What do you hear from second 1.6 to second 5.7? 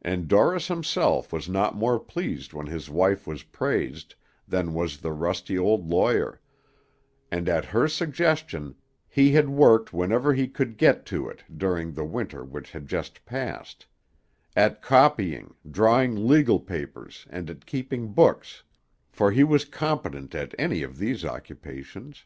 more pleased when his wife was praised than was the rusty